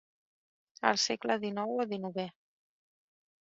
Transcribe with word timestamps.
El 0.93 0.97
segle 1.03 1.37
dinou 1.45 1.77
o 1.85 1.87
dinovè. 1.95 2.29